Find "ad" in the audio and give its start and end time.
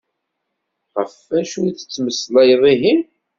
1.69-1.75